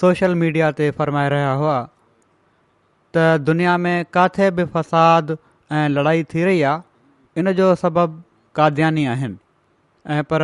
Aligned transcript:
social 0.00 0.34
media 0.34 0.70
ते 0.72 0.90
फरमाए 0.90 1.28
रहिया 1.28 1.52
हुआ 1.62 1.76
त 3.16 3.26
दुनिया 3.46 3.76
में 3.86 4.04
किथे 4.18 4.50
बि 4.60 4.64
फ़साद 4.76 5.36
ऐं 5.78 5.88
लड़ाई 5.88 6.22
थी 6.34 6.44
रही 6.44 6.62
आहे 6.74 6.86
इन 7.38 7.50
जो 7.58 7.66
सबबु 7.80 8.22
काद्यानी 8.58 9.02
आहिनि 9.14 10.20
पर 10.30 10.42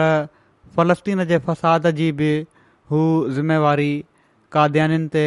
फ़लस्तीन 0.77 1.25
जे 1.31 1.39
फ़साद 1.47 1.87
जी 2.01 2.11
बि 2.19 2.29
हू 2.91 2.99
ज़िम्मेवारी 3.39 3.93
काद्यानि 4.57 4.99
ते 5.15 5.25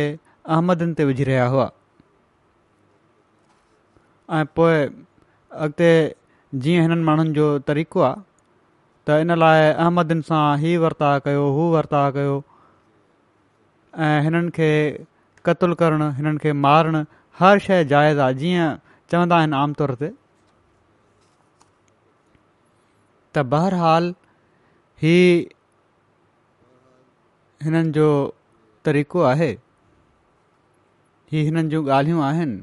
अहमदनि 0.57 0.95
ते 0.99 1.05
विझी 1.09 1.23
रहिया 1.29 1.45
हुआ 1.53 1.65
ऐं 4.37 4.45
पोइ 4.59 4.77
अॻिते 5.65 5.89
जीअं 6.65 6.85
हिननि 6.85 7.05
माण्हुनि 7.09 7.33
जो 7.39 7.47
तरीक़ो 7.71 8.03
आहे 8.09 8.21
त 9.09 9.17
इन 9.25 9.33
लाइ 9.43 9.63
अहमदनि 9.73 10.27
सां 10.29 10.43
ही 10.63 10.75
वर्ता 10.85 11.09
कयो 11.27 11.43
हू 11.57 11.65
वर्ता 11.75 12.05
कयो 12.19 12.37
ऐं 14.07 14.13
हिननि 14.27 14.55
खे 14.59 14.71
करणु 15.51 16.07
हिननि 16.21 16.37
खे 16.45 16.55
मारणु 16.67 17.03
हर 17.41 17.61
शइ 17.67 17.85
जाइज़ 17.95 18.23
आहे 18.29 18.39
जीअं 18.45 18.73
चवंदा 19.11 19.41
आहिनि 19.41 19.61
आमतौर 19.63 19.95
त 23.37 23.41
बहरहाल 23.53 24.05
ही 25.01 25.17
हिननि 27.63 27.91
जो 27.97 28.07
तरीक़ो 28.85 29.19
आहे 29.31 29.49
हीअ 31.31 31.43
हिननि 31.47 31.69
जूं 31.71 31.83
ॻाल्हियूं 31.97 32.23
आहिनि 32.27 32.57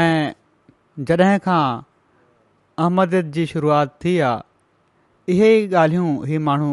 ऐं 0.00 1.04
जॾहिं 1.10 1.38
खां 1.46 1.62
अहमद 2.82 3.14
जी 3.36 3.44
शुरूआति 3.52 3.96
थी 4.04 4.14
आहे 4.30 5.34
इहे 5.34 5.50
ई 5.58 5.68
ॻाल्हियूं 5.82 6.10
इहे 6.26 6.38
माण्हू 6.48 6.70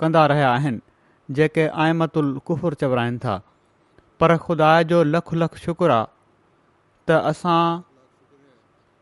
कंदा 0.00 0.24
रहिया 0.32 0.50
आहिनि 0.56 0.80
जेके 1.38 1.66
आइमतु 1.84 2.20
कुफुर 2.50 2.74
चवराइनि 2.82 3.18
था 3.26 3.36
पर 4.20 4.36
ख़ुदा 4.46 4.72
जो 4.94 5.02
लखु 5.12 5.36
लखु 5.44 5.58
शुक्र 5.66 5.90
आहे 5.98 6.12
त 7.10 7.20
असां 7.32 7.60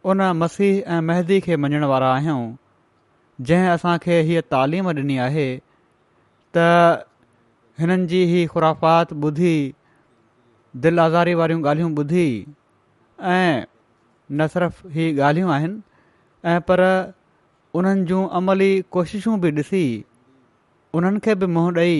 उन 0.06 0.20
मसीह 0.38 0.78
ऐं 0.94 1.00
महदी 1.06 1.38
खे 1.44 1.56
मञण 1.62 1.84
वारा 1.92 2.12
आहियूं 2.14 2.41
जंहिं 3.48 3.69
असांखे 3.69 4.20
इहा 4.20 4.41
तालीम 4.50 4.88
ॾिनी 4.88 5.16
आहे 5.25 5.47
त 6.56 6.62
हिननि 7.81 8.06
जी 8.12 8.47
ॿुधी 8.56 9.54
दिल 10.84 10.98
आज़ारी 10.98 11.34
वारियूं 11.34 11.60
ॻाल्हियूं 11.64 11.91
ॿुधी 11.97 12.28
ऐं 12.28 13.64
न 14.38 14.47
सिर्फ़ु 14.54 14.88
ही 14.94 15.10
ॻाल्हियूं 15.19 15.53
आहिनि 15.53 15.81
ऐं 16.53 16.60
पर 16.69 16.80
उन्हनि 17.78 18.04
जूं 18.10 18.26
अमली 18.41 18.72
कोशिशूं 18.97 19.38
बि 19.41 19.50
ॾिसी 19.59 19.84
उन्हनि 20.98 21.19
खे 21.25 21.34
बि 21.42 21.47
मुंहुं 21.56 21.72
ॾेई 21.84 21.98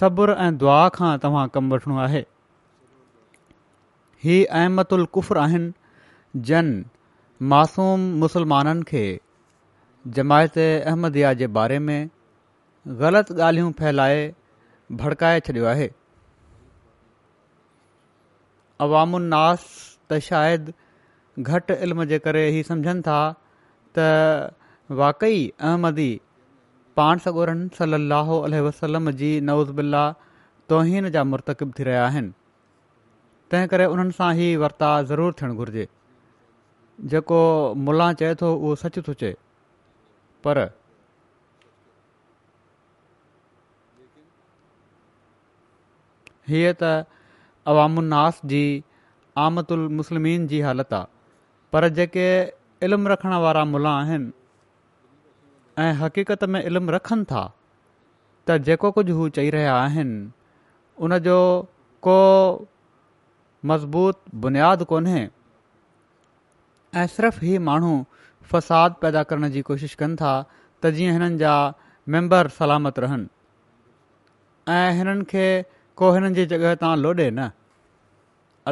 सब्र 0.00 0.36
ऐं 0.44 0.56
दुआ 0.58 0.80
खां 0.98 1.16
तव्हां 1.22 1.46
कमु 1.56 1.74
वठिणो 1.74 1.96
आहे 2.10 2.22
हीअ 4.24 4.44
अहमद 4.60 5.00
आहिनि 5.46 5.70
जन 6.48 6.66
मासूम 7.50 8.00
मुसलमाननि 8.22 8.82
खे 8.88 9.02
जमायत 10.18 10.56
अहमदिया 10.58 11.32
जे 11.42 11.46
बारे 11.58 11.78
में 11.86 12.10
ग़लति 12.98 13.34
ॻाल्हियूं 13.46 13.70
फैलाए 13.78 14.18
भड़काए 15.00 15.38
छॾियो 15.46 15.64
आहे 15.72 15.88
अवाम 18.86 19.18
त 20.10 20.18
शायदि 20.28 20.74
घटि 21.42 21.74
इल्म 21.88 22.04
जे 22.12 22.18
करे 22.28 22.48
इहे 22.48 22.62
सम्झनि 22.70 23.00
था 23.08 23.18
त 23.98 24.08
वाक़ई 25.02 25.42
अहमदी 25.60 26.10
पाण 26.96 27.18
सगोरनि 27.24 27.68
सलाह 27.78 28.32
वसलम 28.68 29.10
जी 29.22 29.40
नओज़ 29.50 29.72
तोहीन 30.68 31.10
जा 31.16 31.22
मुर्तकिब 31.34 31.72
थी 31.78 31.82
रहिया 31.88 32.04
आहिनि 32.06 32.32
तंहिं 33.50 33.66
करे 33.72 33.84
उन्हनि 33.96 34.12
सां 34.22 34.32
ई 34.46 34.56
वर्ता 34.62 34.86
ज़रूरु 35.12 35.32
थियणु 35.40 35.56
घुरिजे 35.64 35.84
जेको 37.04 37.38
मुला 37.86 38.12
चए 38.20 38.34
थो 38.40 38.52
उहो 38.56 38.74
सचु 38.82 39.02
थो 39.08 39.12
चए 39.22 39.34
पर 40.44 40.58
हीअ 46.48 46.72
त 46.82 46.92
अवामन्न्नास 47.72 48.40
जी 48.52 48.62
आमदलमुस्लिम 49.44 50.26
जी 50.50 50.60
हालति 50.66 50.94
आहे 50.94 51.06
पर 51.72 51.88
जेके 51.98 52.26
इल्मु 52.86 53.08
रखण 53.12 53.34
वारा 53.44 53.64
मुला 53.74 53.90
आहिनि 54.02 54.30
ऐं 55.84 55.92
हकीक़त 56.00 56.44
में 56.52 56.62
इल्मु 56.62 56.92
रखनि 56.94 57.24
था 57.32 57.44
त 58.48 58.56
जेको 58.68 58.90
कुझु 58.98 59.14
हू 59.16 59.28
चई 59.38 59.50
रहिया 59.56 59.74
आहिनि 59.82 60.18
उनजो 61.04 61.38
को 62.06 62.18
मज़बूत 63.70 64.22
बुनियादु 64.46 64.84
कोन्हे 64.92 65.26
ऐं 66.96 67.06
सिर्फ़ु 67.12 67.44
ई 67.46 67.58
माण्हू 67.68 67.92
फ़साद 68.50 68.94
पैदा 69.00 69.22
करण 69.30 69.48
जी 69.54 69.62
कोशिशि 69.68 69.96
कनि 70.02 70.16
था 70.20 70.30
त 70.82 70.90
जीअं 70.98 71.12
हिननि 71.16 71.36
जा 71.42 71.54
मैम्बर 72.14 72.48
सलामत 72.58 72.98
रहनि 73.04 73.26
ऐं 74.76 74.92
हिननि 75.00 75.24
खे 75.32 75.44
को 76.00 76.10
हिननि 76.16 76.34
जी 76.38 76.44
जॻहि 76.52 76.76
तां 76.84 76.92
लोॾे 77.04 77.28
न 77.38 77.50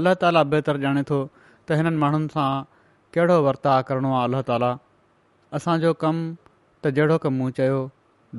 अलाह 0.00 0.14
ताला 0.22 0.42
बहितरु 0.54 0.80
ॼाणे 0.86 1.02
थो 1.10 1.18
त 1.34 1.78
हिननि 1.80 2.00
माण्हुनि 2.04 2.32
सां 2.36 2.48
कहिड़ो 3.16 3.36
वर्ताव 3.48 3.82
करिणो 3.90 4.14
आहे 4.14 4.24
अल्ला 4.28 4.42
ताला 4.52 4.72
असांजो 5.60 5.92
कमु 6.06 6.24
त 6.40 6.94
जहिड़ो 7.00 7.18
की 7.26 7.34
मूं 7.40 7.50
चयो 7.60 7.82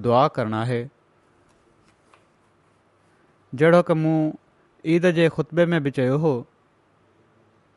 दुआ 0.07 0.25
करणु 0.39 0.61
आहे 0.63 0.81
जहिड़ो 3.61 3.83
की 3.91 4.11
ईद 4.95 5.09
जे 5.21 5.29
ख़ुतबे 5.37 5.65
में 5.75 5.79
बि 5.85 5.91
चयो 6.01 6.17
हो 6.25 6.33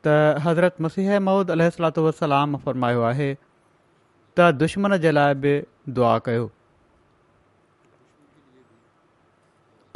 त 0.06 0.42
हज़रत 0.44 0.76
मसीह 0.86 1.18
मऊद 1.28 1.50
अल 1.56 1.62
सलात 1.76 1.98
वसलाम 2.06 2.56
फरमायो 2.66 3.00
आहे 3.08 3.28
त 3.34 4.46
दुश्मन 4.58 4.96
जे 5.04 5.10
लाइ 5.18 5.34
बि 5.46 5.52
दुआ 5.98 6.12
कयो 6.28 6.44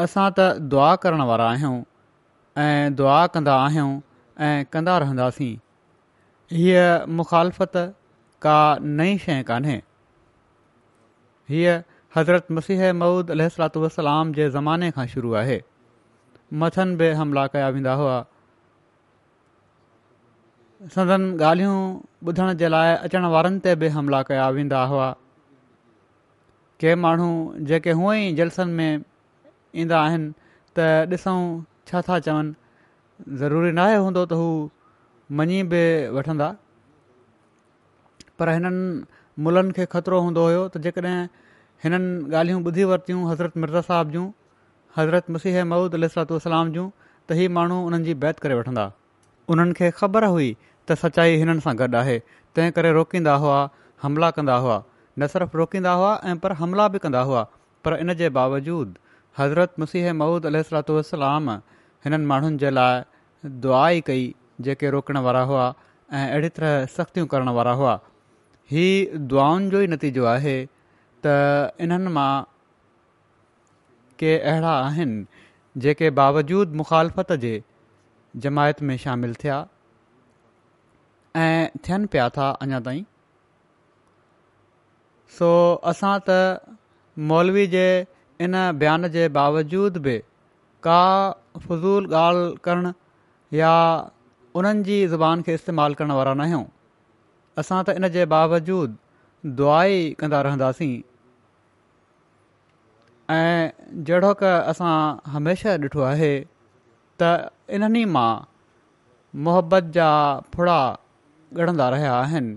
असां 0.06 0.24
त 0.38 0.66
दुआ 0.74 0.88
करण 1.04 1.22
वारा 1.32 1.46
आहियूं 1.54 1.76
ऐं 2.64 2.96
दुआ 3.02 3.20
कंदा 3.36 3.58
आहियूं 3.68 3.92
ऐं 4.48 4.64
कंदा 4.76 4.96
रहंदासीं 5.06 5.52
हीअ 6.56 6.82
मुखालफ़त 7.20 7.80
का 8.46 8.56
नई 9.02 9.16
शइ 9.26 9.42
कान्हे 9.52 9.76
हीअ 11.54 11.76
हज़रत 12.16 12.52
मसीह 12.60 12.84
मौद 13.04 13.30
अल 13.38 13.46
सलात 13.60 13.80
जे 14.40 14.50
ज़माने 14.58 14.90
खां 14.98 15.06
शुरू 15.16 15.32
आहे 15.44 15.60
मथनि 16.64 17.00
बि 17.04 17.12
हमला 17.22 17.46
कया 17.56 17.68
वेंदा 17.76 17.92
हुआ 18.04 18.16
सदन 20.90 21.24
ॻाल्हियूं 21.40 21.74
ॿुधण 22.28 22.52
जे 22.60 22.68
लाइ 22.68 22.94
अचण 22.94 23.24
वारनि 23.32 23.58
ते 23.64 23.74
बि 23.80 23.88
हमिला 23.96 24.20
कया 24.28 24.48
वेंदा 24.54 24.82
हुआ 24.92 25.10
के 26.80 26.94
माण्हू 27.02 27.28
जेके 27.70 27.90
हुअई 27.98 28.32
जलसनि 28.36 28.72
में 28.74 28.94
ईंदा 29.82 30.00
आहिनि 30.06 30.30
त 30.78 31.08
ॾिसूं 31.12 31.38
छा 31.88 32.00
था 32.08 32.18
चवनि 32.26 33.38
ज़रूरी 33.42 33.70
नाहे 33.78 33.96
हूंदो 34.02 34.24
त 34.26 34.38
हू 34.42 34.48
मञी 35.40 35.62
बि 35.74 35.82
वठंदा 36.18 36.48
पर 38.38 38.48
हिननि 38.54 38.82
मुलनि 39.42 39.72
खे 39.78 39.86
खतरो 39.94 40.18
हूंदो 40.26 40.46
हुयो 40.46 40.66
त 40.74 40.82
जेकॾहिं 40.88 41.14
हिननि 41.84 42.10
ॻाल्हियूं 42.40 42.64
ॿुधी 42.66 42.84
वरितियूं 42.94 43.28
हज़रत 43.30 43.56
मिर्ज़ा 43.66 43.84
साहिब 43.92 44.10
जूं 44.18 44.24
हज़रत 44.98 45.30
मसीह 45.38 45.62
महूद 45.74 45.94
अलसलाम 46.02 46.74
जूं 46.80 46.88
त 47.06 47.38
इहे 47.38 47.48
माण्हू 47.60 47.80
उन्हनि 47.86 48.04
जी 48.12 48.18
बैत 48.26 48.44
करे 48.48 48.58
वठंदा 48.64 48.90
उन्हनि 49.52 49.72
खे 49.80 49.90
ख़बर 50.02 50.24
हुई 50.32 50.52
त 50.88 50.96
सचाई 51.02 51.34
हिननि 51.42 51.60
सां 51.66 51.74
गॾु 51.80 51.96
आहे 52.02 52.16
तंहिं 52.56 52.70
करे 52.78 52.90
रोकींदा 52.98 53.34
हुआ 53.44 53.58
हमला 54.04 54.30
कंदा 54.38 54.56
हुआ 54.66 54.76
न 55.18 55.26
सिर्फ़ु 55.34 55.58
रोकींदा 55.60 55.92
हुआ 56.02 56.12
ऐं 56.30 56.36
पर 56.44 56.52
हमला 56.60 56.86
बि 56.94 56.98
कंदा 57.06 57.20
हुआ 57.30 57.42
पर 57.86 57.98
इन 58.04 58.12
जे 58.20 58.28
बावजूदि 58.38 58.98
हज़रत 59.38 59.74
मुसीह 59.84 60.12
महूद 60.22 60.46
अलसलाम 60.50 61.50
हिननि 62.06 62.24
माण्हुनि 62.32 62.56
जे 62.62 62.70
लाइ 62.78 63.50
दुआ 63.66 63.82
ई 63.98 64.00
कई 64.08 64.24
जेके 64.68 64.90
रोकण 64.94 65.18
वारा 65.26 65.42
हुआ 65.50 65.64
ऐं 66.16 66.24
अहिड़ी 66.30 66.48
तरह 66.56 66.84
सख़्तियूं 66.96 67.26
करण 67.34 67.48
वारा 67.58 67.72
हुआ 67.82 67.94
हीअ 68.72 69.18
दुआउनि 69.34 69.70
जो 69.74 69.80
ई 69.82 69.92
नतीजो 69.96 70.24
आहे 70.32 70.56
त 71.26 71.34
इन्हनि 71.86 72.10
मां 72.18 72.30
के 74.22 74.36
अहिड़ा 74.38 74.72
आहिनि 74.88 75.50
जेके 75.84 76.10
बावजूद 76.22 76.74
मुखालफ़त 76.82 77.32
जे 77.46 77.54
जमायत 78.44 78.82
में 78.88 78.96
शामिलु 79.04 79.34
थिया 79.42 79.58
थियनि 81.88 82.06
पिया 82.12 82.28
था 82.38 82.50
अञा 82.64 82.78
ताईं 82.86 83.04
सो 85.38 85.48
असां 85.92 86.14
त 86.28 86.76
मौलवी 87.32 87.64
जे 87.76 87.84
इन 88.46 88.56
बयान 88.82 89.08
जे 89.16 89.24
बावजूद 89.38 89.96
बि 90.06 90.16
का 90.86 91.00
फज़ूल 91.64 92.06
ॻाल्हि 92.20 92.46
करण 92.66 92.92
या 93.60 93.72
उन्हनि 94.60 94.82
जी 94.88 94.96
ज़बान 95.12 95.42
खे 95.48 95.54
इस्तेमालु 95.60 95.94
करण 95.98 96.12
वारा 96.20 96.34
न 96.38 96.46
आहियूं 96.46 96.64
असां 97.62 97.78
त 97.88 97.96
इन 98.00 98.08
जे 98.16 98.24
बावजूद 98.34 98.96
दुआई 99.60 100.00
कंदा 100.22 100.40
रहंदासीं 100.48 100.92
ऐं 103.36 104.00
जहिड़ो 104.08 104.32
क 104.42 104.52
असां 104.74 104.94
हमेशा 105.36 105.76
ॾिठो 105.86 106.06
आहे 106.12 106.32
त 107.22 107.32
इन्हनि 107.78 108.04
मां 108.16 108.30
मोहबत 109.48 109.94
जा 109.98 110.10
फुड़ा 110.56 110.78
ॻणंदा 111.60 111.88
रहिया 111.90 112.12
आहिनि 112.16 112.54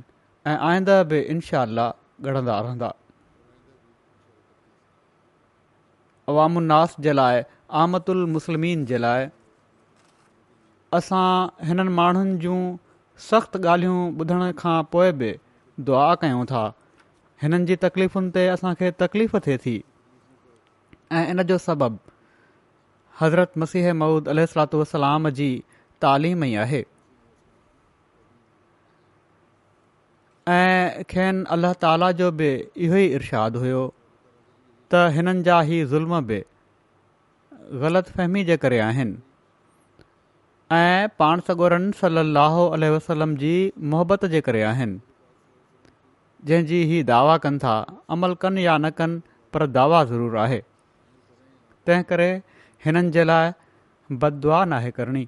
ऐं 0.50 0.58
आईंदा 0.68 1.02
बि 1.12 1.20
इनशा 1.34 1.62
ॻणंदा 1.64 2.60
रहंदा 2.62 2.92
अवाम 6.32 6.58
उन्नास 6.58 6.96
जे 7.08 7.14
लाइ 7.16 7.42
आमद 7.82 8.10
उल 8.10 8.24
मुस्लमिन 8.36 8.86
जे 8.92 8.98
लाइ 9.02 9.28
असां 11.00 11.28
हिननि 11.68 11.92
माण्हुनि 12.00 12.36
जूं 12.46 12.62
सख़्तु 13.30 13.58
ॻाल्हियूं 13.68 14.08
ॿुधण 14.24 14.52
खां 14.64 14.78
पोइ 14.96 15.12
बि 15.22 15.32
दुआ 15.90 16.06
कयूं 16.24 16.46
था 16.54 16.64
हिननि 17.44 17.66
जी 17.72 17.76
तकलीफ़ुनि 17.86 18.30
ते 18.38 18.48
असांखे 18.56 18.92
तकलीफ़ 19.06 19.38
थिए 19.48 19.58
थी 19.68 19.76
ऐं 21.20 21.26
इन 21.34 21.44
जो 21.52 21.58
सबबु 21.68 22.18
हज़रत 23.22 23.58
मसीह 23.66 23.94
महुूद 24.02 24.28
अल 24.36 24.46
जी 25.42 25.52
तालीम 26.06 26.44
ई 26.50 26.84
ऐं 30.54 31.04
खेनि 31.10 31.44
अलाह 31.52 32.12
जो 32.18 32.32
बि 32.40 32.48
इहो 32.86 32.96
ई 32.98 33.06
इर्शादु 33.20 33.60
हुओ 33.62 33.80
त 34.92 35.00
हिननि 35.16 35.42
जा 35.48 35.56
ई 35.66 35.80
ज़ुल्म 35.94 36.20
बि 36.32 36.38
ग़लति 37.84 38.12
फ़हमी 38.18 38.44
जे 38.50 38.58
करे 38.66 38.80
आहिनि 38.90 39.16
ऐं 40.78 41.08
पाण 41.22 41.42
सगोरनि 41.48 41.92
सलाहु 42.02 42.68
वसलम 42.98 43.36
जी 43.44 43.54
मुहबत 43.94 44.26
जे 44.36 44.42
करे 44.50 44.62
आहिनि 44.70 45.00
जंहिंजी 46.50 46.84
हीउ 46.94 47.10
दावा 47.12 47.38
कनि 47.48 47.60
था 47.66 47.74
अमल 48.18 48.36
कनि 48.46 48.66
या 48.68 48.78
न 48.86 48.90
कनि 49.02 49.20
पर 49.54 49.68
दावा 49.80 50.04
ज़रूरु 50.14 50.40
आहे 50.48 50.62
तंहिं 51.88 52.04
करे 52.14 52.30
हिननि 52.86 53.10
जे 53.18 53.24
लाइ 53.34 53.52
बदवा 54.26 54.64
न 54.66 54.74
आहे 54.80 54.92
करणी 55.02 55.28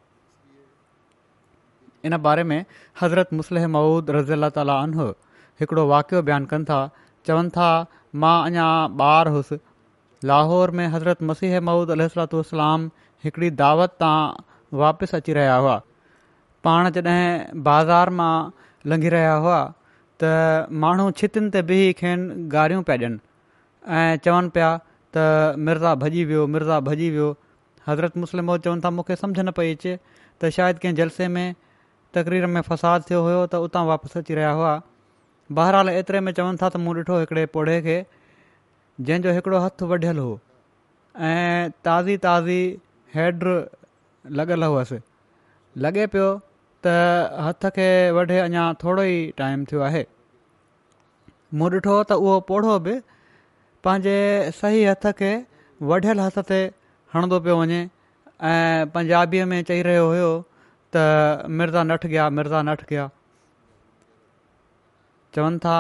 इन 2.05 2.17
बारे 2.25 2.44
में 2.44 2.63
हज़रत 3.01 3.29
मुसलि 3.39 3.65
मूद 3.75 4.09
रज़ी 4.17 4.33
अला 4.33 4.49
तालीन 4.57 4.94
हिकिड़ो 5.61 5.85
वाक़िओ 5.89 6.21
बयानु 6.25 6.45
कनि 6.53 6.65
था 6.71 6.79
चवनि 7.27 7.49
था 7.55 7.69
मां 8.23 8.35
अञा 8.49 8.65
ॿार 9.05 9.27
हुउसि 9.35 9.57
लाहौर 10.31 10.71
में 10.79 10.85
हज़रत 10.95 11.23
मसीह 11.31 11.59
मूद 11.69 11.89
अलूसलाम 11.95 12.89
हिकिड़ी 13.23 13.49
दावत 13.63 13.95
तां 14.03 14.17
वापसि 14.81 15.17
अची 15.17 15.33
रहिया 15.38 15.55
हुआ 15.63 15.75
पाण 16.67 16.89
जॾहिं 16.97 17.61
बाज़ारि 17.69 18.15
मां 18.21 18.33
लंघी 18.91 19.09
रहिया 19.15 19.33
हुआ 19.45 19.57
त 20.23 20.31
माण्हू 20.85 21.09
छितनि 21.21 21.49
ते 21.55 21.61
बि 21.71 21.79
खेनि 22.01 22.47
गारियूं 22.55 22.83
पिया 22.91 22.97
ॾियनि 22.99 23.19
ऐं 23.99 24.23
चवनि 24.27 24.49
पिया 24.55 24.69
त 25.17 25.25
मिर्ज़ा 25.67 25.95
भॼी 26.05 26.23
वियो 26.31 26.45
मिर्ज़ा 26.55 26.79
भॼी 26.91 27.09
वियो 27.17 27.27
हज़रत 27.89 28.17
मुसलिम 28.25 28.55
चवनि 28.57 28.81
था 28.85 28.89
मूंखे 28.99 29.15
सम्झि 29.25 29.41
न 29.41 29.51
पई 29.59 29.75
अचे 29.77 29.99
त 30.41 30.49
शायदि 30.57 30.85
कंहिं 30.85 30.95
जलसे 31.01 31.27
में 31.38 31.45
तकरीर 32.18 32.46
में 32.56 32.62
फ़साद 32.68 33.04
थियो 33.10 33.22
हुयो 33.28 33.42
त 33.46 33.64
उतां 33.68 33.86
वापसि 33.90 34.19
अची 34.19 34.38
रहिया 34.40 34.52
हुआ 34.60 34.72
बहरहाल 35.60 35.90
एतिरे 36.02 36.19
में 36.28 36.31
चवनि 36.40 36.60
था 36.64 36.69
त 36.75 36.81
मूं 36.86 36.94
ॾिठो 37.02 37.18
हिकिड़े 37.24 37.44
पोढे 37.58 37.75
खे 37.88 37.98
जंहिंजो 39.10 39.34
हिकिड़ो 39.38 39.60
हथु 39.66 39.90
वढियलु 39.94 40.24
हो 40.28 40.40
ऐं 41.31 41.72
ताज़ी 41.90 42.16
ताज़ी 42.28 42.62
हैड 43.16 43.48
लॻल 44.40 44.64
हुअसि 44.74 45.00
लॻे 45.86 46.08
पियो 46.16 46.30
त 46.88 46.96
हथ 47.50 47.69
खे 47.80 47.88
वढे 48.19 48.40
अञा 48.48 48.66
थोरो 48.86 49.06
ई 49.14 49.19
टाइम 49.44 49.66
थियो 49.72 49.81
आहे 49.92 50.04
मूं 51.62 51.69
ॾिठो 51.78 51.92
त 52.12 52.19
उहो 52.25 52.36
पौढो 52.52 52.78
बि 52.88 52.98
पंहिंजे 53.88 54.18
सही 54.64 54.84
हथ 54.90 55.08
खे 55.22 55.31
वढियल 55.94 56.25
हथ 56.25 56.44
ते 56.52 56.60
हणंदो 57.16 57.40
पियो 57.48 57.60
वञे 57.64 57.81
ऐं 58.52 58.90
पंजाबीअ 58.96 59.46
में 59.54 59.58
चई 59.69 59.81
रहियो 59.88 60.06
हुयो 60.10 60.30
मिर्ज़ा 60.99 61.83
न 61.83 61.97
गया 62.05 62.29
मिर्ज़ा 62.38 62.61
न 62.69 62.75
गया 62.89 63.09
चवनि 65.35 65.57
था 65.66 65.77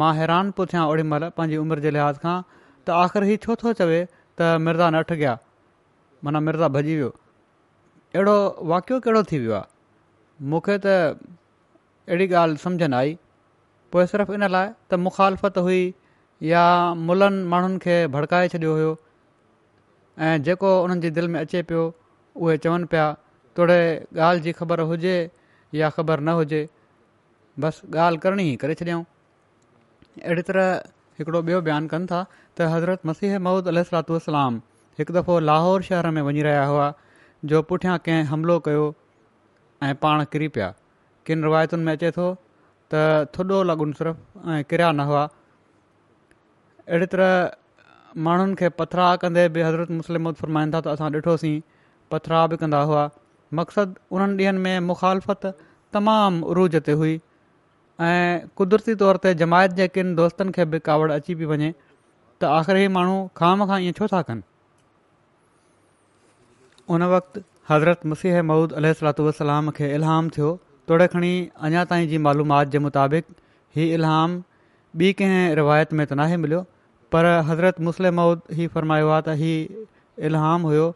मां 0.00 0.12
हैरान 0.16 0.50
पियो 0.56 0.66
थियां 0.72 0.84
ओॾी 0.88 1.02
महिल 1.10 1.28
पंहिंजी 1.36 1.56
उमिरि 1.64 1.80
जे 1.86 1.90
लिहाज़ 1.96 2.18
खां 2.24 2.36
त 2.54 2.96
आख़िर 3.02 3.24
हीउ 3.30 3.38
छो 3.44 3.56
थो 3.62 3.72
चवे 3.80 4.00
त 4.12 4.50
मिर्ज़ा 4.66 4.90
न 4.96 5.02
गया 5.22 5.36
माना 6.24 6.40
मिर्ज़ा 6.48 6.68
भॼी 6.76 6.94
वियो 6.96 7.08
अहिड़ो 8.18 8.36
वाकियो 8.74 8.98
कहिड़ो 9.06 9.22
थी 9.32 9.38
वियो 9.44 9.54
आहे 9.60 10.46
मूंखे 10.52 10.76
त 10.86 10.96
अहिड़ी 10.96 12.28
ॻाल्हि 12.42 12.62
सम्झ 12.64 12.82
न 12.82 12.94
आई 13.00 13.16
पोइ 13.92 14.06
सिर्फ़ु 14.14 14.34
इन 14.40 14.46
लाइ 14.56 14.70
त 14.90 15.00
मुखालफ़त 15.08 15.58
हुई 15.68 15.82
या 16.52 16.64
मुलनि 17.10 17.44
माण्हुनि 17.54 17.78
खे 17.86 17.96
भड़काए 18.16 18.48
छॾियो 18.56 18.72
हुयो 18.78 18.90
ऐं 20.28 20.34
जेको 20.48 20.74
उन्हनि 20.82 21.02
जे 21.06 21.10
दिलि 21.18 21.32
में 21.36 21.40
अचे 21.40 21.62
पियो 21.70 21.84
उहे 22.36 22.56
चवनि 22.66 22.84
पिया 22.94 23.06
तोड़े 23.58 23.78
ॻाल्हि 24.24 24.40
जी 24.42 24.52
ख़बर 24.56 24.80
हुजे 24.88 25.14
या 25.74 25.88
ख़बर 25.94 26.20
न 26.22 26.34
हुजे 26.40 26.60
बसि 27.64 27.86
ॻाल्हि 28.04 28.18
करिणी 28.24 28.44
करे 28.64 28.74
छॾियऊं 28.80 29.02
अहिड़ी 30.24 30.42
तरह 30.50 30.68
हिकिड़ो 31.18 31.40
ॿियो 31.48 31.60
बयानु 31.70 31.88
कनि 31.94 32.06
था 32.12 32.20
त 32.32 32.68
हज़रत 32.74 33.06
मसीह 33.10 33.38
ममूद 33.48 33.70
अलूसलाम 33.74 34.60
हिकु 35.02 35.16
दफ़ो 35.18 35.38
लाहौर 35.48 35.86
शहर 35.90 36.10
में 36.20 36.22
वञी 36.28 36.44
रहिया 36.50 36.62
हुआ 36.74 36.86
जो 37.52 37.62
पुठियां 37.74 37.96
कंहिं 38.08 38.22
हमिलो 38.30 38.58
कयो 38.70 38.84
ऐं 39.90 39.92
पाण 40.06 40.24
किरी 40.34 40.48
पिया 40.54 40.68
किन 41.26 41.42
रिवायतुनि 41.50 41.90
में 41.90 41.92
अचे 41.96 42.10
थो 42.20 42.28
त 42.94 43.36
थुॾो 43.38 43.58
लॻन 43.74 43.92
सिर्फ़ु 43.98 44.48
ऐं 44.54 44.60
किरिया 44.70 44.90
न 45.02 45.08
हुआ 45.14 45.22
अहिड़ी 46.88 47.14
तरह 47.18 48.20
माण्हुनि 48.28 48.58
खे 48.64 48.68
पथरा 48.80 49.08
कंदे 49.24 49.48
बि 49.56 49.66
हज़रत 49.70 49.94
मुस्लिम 50.02 50.32
फरमाईंदा 50.42 50.80
त 50.88 50.94
असां 51.00 51.10
ॾिठोसीं 51.20 51.56
पथरा 52.14 52.46
बि 52.54 52.60
कंदा 52.66 52.82
हुआ 52.92 53.06
मक़सदु 53.54 53.94
उन्हनि 54.16 54.44
ॾींहनि 54.44 54.58
में 54.62 54.78
मुखालफ़त 54.92 55.46
तमामु 55.92 56.52
रूज 56.58 56.76
ते 56.88 56.92
हुई 57.02 57.14
ऐं 58.08 58.48
क़ुदिरती 58.58 58.94
तौर 59.02 59.16
ते 59.24 59.32
जमायत 59.42 59.72
जे 59.80 59.86
किनि 59.96 60.14
दोस्तनि 60.20 60.52
खे 60.58 60.64
बि 60.74 60.78
कावड़ 60.88 61.10
अची 61.12 61.34
पई 61.40 61.44
वञे 61.52 61.70
त 62.40 62.50
आख़िरी 62.58 62.88
माण्हू 62.96 63.16
ख़ाम 63.40 63.66
खां 63.70 63.80
ईअं 63.86 63.96
छो 64.00 64.06
था 64.14 64.20
कनि 64.30 64.42
उन 66.96 67.02
वक़्ति 67.14 67.42
हज़रत 67.70 68.06
मुसीह 68.12 68.42
मौद 68.52 68.72
अल 68.80 68.92
सलातलाम 69.00 69.70
खे 69.80 69.92
इलहाम 69.94 70.28
थियो 70.36 70.52
थोड़े 70.90 71.06
खणी 71.16 71.32
अञा 71.68 71.84
ताईं 71.92 72.08
जी 72.14 72.18
मालूमात 72.28 72.68
जे 72.74 72.78
मुताबिक़ 72.88 73.26
हीउ 73.76 73.92
इलहाम 74.00 74.38
ॿी 75.06 75.12
कंहिं 75.22 75.42
रिवायत 75.56 75.92
में 75.98 76.06
त 76.06 76.12
नाहे 76.22 76.36
मिलियो 76.44 76.62
पर 77.14 77.24
हज़रत 77.50 77.80
मुसल 77.88 78.10
मौद 78.20 78.42
ही 78.60 78.66
फरमायो 78.76 79.08
आहे 79.16 79.22
त 79.22 79.36
हीउ 79.42 80.56
हुयो 80.68 80.86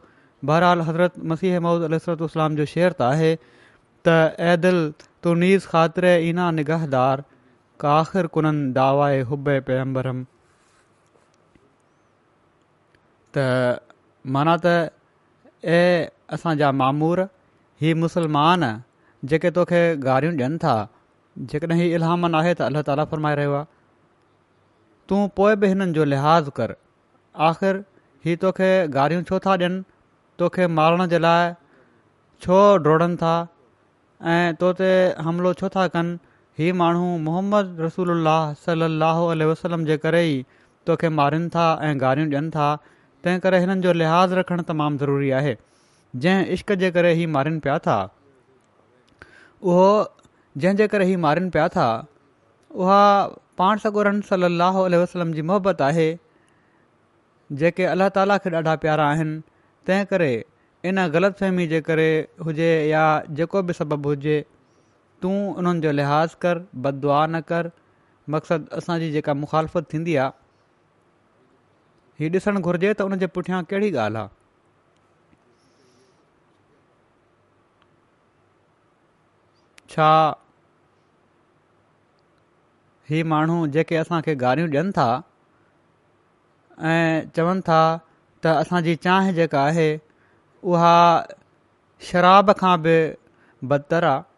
बहराल 0.44 0.80
हज़रत 0.88 1.12
मसीह 1.32 1.58
महूद 1.60 1.82
अलतलाम 1.90 2.54
जो 2.56 2.64
शर्त 2.74 3.02
आहे 3.08 3.34
त 3.36 4.08
ऐ 4.08 4.56
दिल 4.62 4.80
तुनीस 5.22 5.66
ख़ातिर 5.72 6.04
ईना 6.28 6.50
निगाहदार 6.58 7.22
काख़िर 7.84 8.26
कुननि 8.36 8.72
दावाए 8.78 9.20
हुबे 9.32 9.58
पैम्बरम 9.68 10.24
त 13.36 13.44
माना 14.36 14.56
त 14.64 14.66
ए 15.76 16.10
असांजा 16.38 16.70
मामूर 16.80 17.22
हीउ 17.82 17.96
मुसलमान 18.06 18.66
जेके 19.30 19.50
तोखे 19.60 19.82
गारियूं 20.08 20.34
ॾियनि 20.40 20.58
था 20.66 20.74
जेकॾहिं 21.54 21.88
इल्हामन 22.00 22.34
आहे 22.42 22.54
त 22.58 22.62
अल्ला 22.68 22.82
ताला 22.90 23.04
फ़रमाए 23.14 23.34
रहियो 23.42 23.54
आहे 23.60 23.70
तूं 25.08 25.22
पोइ 25.38 25.54
बि 25.62 25.68
हिननि 25.72 25.92
जो 25.98 26.04
लिहाज़ु 26.14 26.50
कर 26.60 26.74
आख़िर 27.52 27.82
हीउ 28.26 28.36
तोखे 28.48 28.70
गारियूं 28.98 29.22
छो 29.30 29.38
था 29.46 29.50
ॾियनि 29.58 29.82
तोखे 30.38 30.66
मारण 30.78 31.06
जे 31.12 31.18
लाइ 31.24 31.50
छो 32.46 32.60
डोड़नि 32.84 33.16
था 33.22 33.32
ऐं 34.34 34.52
तो 34.62 34.72
ते 34.80 34.88
हमिलो 35.26 35.52
छो 35.60 35.68
था 35.74 35.86
कनि 35.96 36.14
हीअ 36.60 36.74
माण्हू 36.80 37.06
मोहम्मद 37.26 37.76
रसूल 37.86 38.12
अलाहु 38.14 38.56
सलाहु 38.62 39.28
आल 39.34 39.44
वसलम 39.50 39.84
जे 39.90 39.96
करे 40.06 40.22
ई 40.32 40.36
तोखे 40.88 41.10
मारनि 41.20 41.52
था 41.56 41.66
ऐं 41.88 41.92
गारियूं 42.06 42.30
ॾियनि 42.34 42.50
था 42.56 42.70
तंहिं 43.24 43.40
करे 43.44 43.60
हिननि 43.64 43.84
जो 43.88 43.92
लिहाज़ु 44.04 44.40
रखणु 44.40 44.66
तमामु 44.72 45.02
ज़रूरी 45.04 45.30
आहे 45.42 45.54
जंहिं 46.24 46.58
इश्क़ 46.58 46.72
जे 46.84 46.90
करे 46.96 47.12
हीउ 47.20 47.30
मारिनि 47.36 47.60
पिया 47.66 47.78
था 47.86 47.96
उहो 49.72 49.86
जंहिंजे 50.62 50.88
करे 50.94 51.04
ही 51.12 51.16
मारिनि 51.28 51.50
पिया 51.56 51.66
था 51.76 51.86
उहा 52.82 53.00
पाण 53.60 53.78
सॻो 53.86 54.04
सल 54.32 54.50
वसलम 55.04 55.32
जी 55.38 55.42
मोहबत 55.52 55.82
आहे 55.92 56.08
जेके 57.62 57.84
अलाह 57.94 58.08
ताला 58.18 58.36
खे 58.44 58.50
ॾाढा 58.58 58.74
प्यारा 58.84 59.08
आहिनि 59.14 59.40
तंहिं 59.86 60.04
करे 60.10 60.32
इन 60.88 61.06
ग़लति 61.14 61.38
फ़हमी 61.40 61.66
जे 61.68 61.80
करे 61.88 62.08
हुजे 62.44 62.68
या 62.88 63.02
जेको 63.38 63.62
बि 63.70 63.72
सबबु 63.72 64.08
हुजे 64.08 64.44
तूं 65.22 65.34
उन्हनि 65.54 65.80
जो 65.80 65.92
लिहाज़ 65.92 66.34
कर 66.42 66.64
बदुआ 66.86 67.26
न 67.26 67.40
कर 67.50 67.70
मक़सदु 68.34 68.76
असांजी 68.76 69.10
जेका 69.12 69.34
मुखालफ़त 69.34 69.84
थींदी 69.92 70.14
आहे 70.16 70.32
हीअ 72.20 72.30
ॾिसणु 72.36 72.60
घुरिजे 72.62 72.92
त 73.00 73.08
उन 73.10 73.16
जे 73.24 73.26
पुठियां 73.38 73.62
कहिड़ी 73.72 73.90
ॻाल्हि 74.04 74.18
आहे 74.22 74.28
छा 79.94 80.12
हीअ 83.10 83.24
माण्हू 83.34 83.58
जेके 83.76 83.96
असांखे 84.04 84.34
गारियूं 84.46 84.68
ॾियनि 84.74 84.92
था 85.00 85.08
ऐं 86.92 87.28
चवनि 87.36 87.60
था 87.70 87.80
त 88.44 88.46
असांजी 88.46 88.94
चांहि 89.04 89.32
जेका 89.34 89.60
आहे 89.64 89.96
उहा 90.62 90.94
शराब 92.10 92.50
खां 92.58 92.76
बि 92.82 92.96
बदतर 93.68 94.02
आहे 94.04 94.30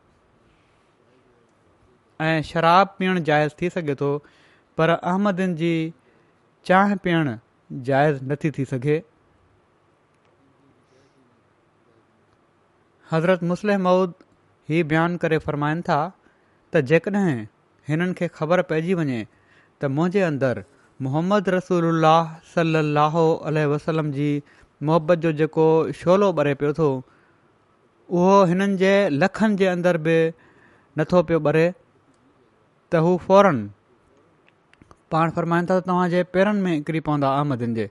ऐं 2.31 2.41
शराब 2.45 2.87
पीअणु 2.99 3.21
जाइज़ 3.27 3.53
थी 3.61 3.71
सघे 3.75 3.95
थो 4.01 4.11
पर 4.77 4.91
अहमदनि 4.91 5.55
जी 5.57 5.75
चांहि 6.69 6.95
पीअण 7.05 7.37
जाइज़ 7.87 8.19
नथी 8.33 8.51
थी 8.57 8.65
सघे 8.73 9.01
हज़रत 13.13 13.43
मुस्लिह 13.53 13.77
मऊद 13.87 14.13
हीउ 14.69 14.85
बयानु 14.91 15.19
करे 15.25 15.39
फ़रमाइनि 15.47 15.81
था 15.89 15.99
त 16.75 16.85
जेकॾहिं 16.91 17.39
हिननि 17.89 18.15
खे 18.21 18.29
ख़बर 18.39 18.63
पइजी 18.71 18.95
वञे 19.01 19.23
त 19.83 19.91
मुंहिंजे 19.97 20.55
मोहम्मद 21.03 21.49
रसूल 21.53 22.05
सल 22.55 22.77
लहो 22.97 23.23
वसलम 23.71 24.11
जी 24.19 24.27
मुहबत 24.91 25.19
जो 25.25 25.33
जेको 25.41 25.65
शोलो 26.01 26.29
ॿरे 26.41 26.53
पियो 26.61 26.73
थो 26.79 26.87
उहो 28.21 28.37
हिननि 28.51 28.77
जे 28.83 28.91
लखनि 29.23 29.57
जे 29.63 29.67
अंदर 29.73 29.99
बि 30.07 30.15
नथो 31.01 31.23
पियो 31.31 31.41
ॿरे 31.53 31.65
त 31.73 33.03
हू 33.07 33.17
फौरन 33.27 33.59
पाण 35.17 35.31
फ़रमाईंदा 35.39 35.81
त 35.81 35.87
तव्हांजे 35.91 36.23
पेरनि 36.37 36.63
में 36.69 36.73
निकिरी 36.77 37.01
पवंदा 37.11 37.33
अहमदन 37.41 37.75
जे 37.81 37.89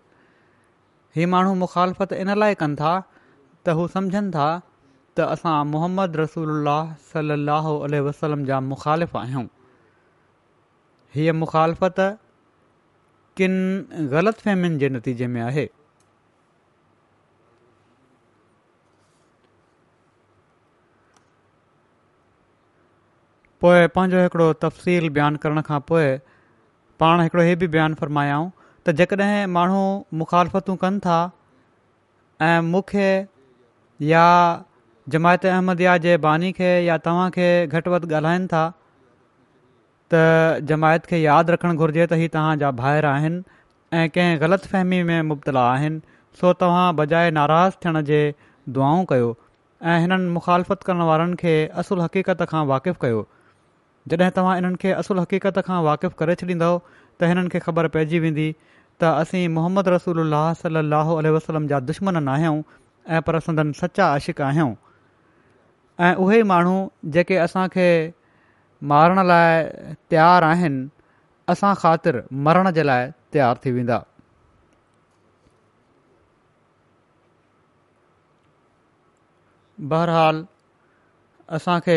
हीअ 1.17 1.29
माण्हू 1.35 1.53
मुखालफ़त 1.67 2.13
इन 2.21 2.33
लाइ 2.43 2.59
कनि 2.65 2.79
था 2.85 2.93
त 3.03 3.79
हू 3.81 3.87
सम्झनि 3.99 4.31
था 4.39 4.47
त 4.63 5.29
असां 5.35 5.57
मोहम्मद 5.75 6.19
रसूल 6.23 6.73
सल 7.13 7.37
लाहो 7.53 7.75
अल 7.89 7.99
वसलम 8.09 8.47
जा 8.51 8.61
मुखालिफ़ 8.73 9.17
आहियूं 9.27 9.45
हीअ 11.17 11.35
मुखालफ़त 11.45 12.05
किन 13.37 13.51
ग़लति 14.11 14.41
फहिमियुनि 14.41 14.77
जे 14.79 14.89
नतीजे 14.89 15.27
में 15.27 15.41
आहे 15.41 15.65
पोइ 23.63 23.87
पंहिंजो 23.95 24.21
हिकिड़ो 24.23 24.51
तफ़सील 24.65 25.09
बयानु 25.17 25.37
करण 25.43 25.61
खां 25.69 25.79
पोइ 25.89 26.05
पाण 26.99 27.21
हिकिड़ो 27.21 27.43
इहो 27.43 27.55
बि 27.59 27.67
बयानु 27.75 27.95
फरमायाऊं 28.01 28.49
त 28.87 28.95
जेकॾहिं 29.01 29.47
माण्हू 29.57 29.81
मुखालफ़तूं 30.21 30.75
कनि 30.85 30.99
था 31.05 31.19
ऐं 32.49 32.59
मूंखे 32.71 33.07
या 34.13 34.23
जमायत 35.15 35.45
अहमद 35.45 35.81
या 35.81 35.97
जे 36.05 36.17
बानी 36.25 36.51
खे 36.59 36.71
या 36.85 36.97
तव्हांखे 37.05 37.47
घटि 37.75 37.89
वधि 37.89 38.13
ॻाल्हाइनि 38.13 38.47
था 38.53 38.63
त 40.13 40.63
जमायत 40.71 41.05
खे 41.11 41.19
यादि 41.25 41.53
रखणु 41.55 41.77
घुरिजे 41.83 42.05
त 42.11 42.19
ही 42.23 42.27
तव्हांजा 42.33 42.69
भाहिरि 42.81 43.07
आहिनि 43.11 43.39
ऐं 43.99 44.07
कंहिं 44.17 44.39
ग़लति 44.43 44.67
फ़हिमी 44.73 44.99
में 45.09 45.29
मुबतला 45.29 45.63
आहिनि 45.73 45.99
सो 46.41 46.53
तव्हां 46.63 46.85
बजाए 46.99 47.31
नाराज़ु 47.37 47.79
थियण 47.85 48.01
जे 48.09 48.19
दुआऊं 48.77 49.05
कयो 49.13 49.31
ऐं 49.93 49.97
हिननि 50.05 50.29
मुखालफ़त 50.37 50.83
करण 50.89 51.01
वारनि 51.11 51.39
खे 51.43 51.53
असुलु 51.83 52.01
हक़ीक़त 52.05 52.45
खां 52.53 52.63
वाक़िफ़ 52.73 52.99
कयो 53.05 53.23
जॾहिं 54.13 54.29
तव्हां 54.37 54.55
हिननि 54.59 54.81
खे 54.85 54.91
असुलु 55.01 55.25
हक़ीक़त 55.27 55.59
खां 55.69 55.79
वाक़िफ़ 55.89 56.15
करे 56.23 56.35
छॾींदव 56.43 56.79
त 56.87 57.33
हिननि 57.33 57.53
खे 57.55 57.63
ख़बर 57.67 57.91
पइजी 57.97 58.21
वेंदी 58.25 58.47
त 58.71 59.11
असीं 59.23 59.43
मोहम्मद 59.59 59.91
रसूल 59.97 60.25
अलाह 60.25 61.13
वसलम 61.37 61.67
अला 61.71 61.79
दुश्मन 61.91 62.27
आहियूं 62.37 62.57
ऐं 63.17 63.21
पर 63.29 63.39
संदन 63.47 63.71
सचा 63.83 64.11
आशिक़ 64.19 64.41
आहियूं 64.49 64.71
ऐं 66.07 66.13
उहे 66.27 66.41
माण्हू 66.53 66.75
जेके 67.15 67.35
असांखे 67.47 67.89
मारण 68.91 69.19
लाइ 69.25 69.93
तयारु 70.11 70.45
आहिनि 70.53 70.79
असां 71.51 71.69
ख़ातिर 71.81 72.15
मरण 72.47 72.69
जे 72.77 72.83
लाइ 72.87 73.05
तयारु 73.33 73.61
थी 73.65 73.71
वेंदा 73.75 73.99
बहरहाल 79.93 80.41
असांखे 81.59 81.95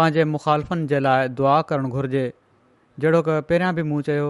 पंहिंजे 0.00 0.24
मुखालफ़नि 0.32 0.86
जे 0.94 1.00
लाइ 1.06 1.28
दुआ 1.40 1.54
करणु 1.70 1.88
घुर्जे 2.00 2.24
जहिड़ो 3.04 3.22
की 3.28 3.38
पहिरियां 3.52 3.70
बि 3.78 3.82
मूं 3.92 4.00
चयो 4.10 4.26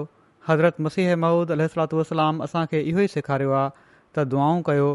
हज़रत 0.50 0.84
मसीह 0.88 1.14
महमूद 1.24 1.52
अलातलाम 1.58 2.44
असांखे 2.48 2.80
इहो 2.92 3.00
ई 3.08 3.14
सेखारियो 3.14 3.56
आहे 3.62 3.72
त 4.18 4.26
दुआऊं 4.34 4.62
कयो 4.68 4.92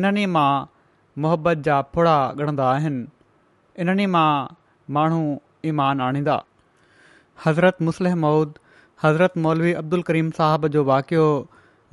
इन्हनि 0.00 0.26
मां 0.36 0.50
मुहबत 1.26 1.66
जा 1.70 1.80
फुड़ा 1.96 2.16
ॻणंदा 2.44 2.70
आहिनि 2.76 3.04
इन्हनि 3.84 4.06
मां 4.18 4.30
माण्हू 4.98 5.22
ईमान 5.64 6.00
आणींदा 6.00 6.38
हज़रत 7.44 7.82
मुस्लिह 7.88 8.14
मऊद 8.16 8.52
हज़रत 9.02 9.36
मौलवी 9.44 9.72
अब्दुल 9.80 10.02
करीम 10.08 10.30
साहब 10.36 10.66
जो 10.76 10.84
वाक़ियो 10.90 11.24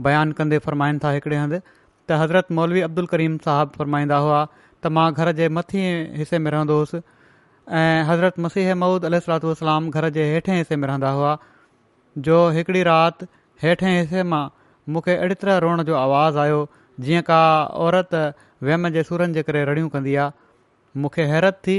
बयानु 0.07 0.33
कंदे 0.37 0.57
फ़रमाइनि 0.67 0.99
था 1.03 1.11
हिकिड़े 1.15 1.37
हंधि 1.37 1.57
त 1.59 2.11
हज़रत 2.23 2.51
मौलवी 2.59 2.81
अब्दुल 2.87 3.05
करीम 3.13 3.37
साहिबु 3.47 3.77
फ़रमाईंदा 3.77 4.17
हुआ 4.25 4.39
त 4.85 4.91
मां 4.97 5.05
घर 5.13 5.31
जे 5.39 5.47
मथीं 5.57 5.83
हिसे 6.21 6.39
में 6.45 6.49
रहंदो 6.55 6.77
हुउसि 6.77 7.01
ऐं 7.81 8.03
हज़रत 8.11 8.39
मसीह 8.45 8.73
मौद 8.83 9.05
अलत 9.11 9.29
वसलाम 9.49 9.89
घर 9.99 10.09
जे 10.19 10.25
हेठें 10.33 10.53
हिसे 10.55 10.75
में 10.83 10.87
रहंदा 10.87 11.09
हुआ 11.19 11.37
जो 12.27 12.39
हिकिड़ी 12.59 12.83
राति 12.89 13.25
हेठें 13.63 13.89
हिसे 13.89 14.23
मां 14.35 14.43
मूंखे 14.93 15.15
अहिड़ी 15.15 15.35
तरह 15.43 15.57
रोअण 15.65 15.83
जो 15.91 15.95
आवाज़ु 16.05 16.39
आयो 16.45 16.59
जीअं 17.05 17.21
का 17.31 17.39
औरत 17.87 18.15
वहम 18.63 18.89
जे 18.97 19.03
सुरनि 19.03 19.33
जे 19.39 19.43
करे 19.51 19.63
रड़ियूं 19.71 19.89
कंदी 19.95 20.15
आहे 20.25 20.99
मूंखे 21.05 21.23
हैरत 21.33 21.61
थी 21.67 21.77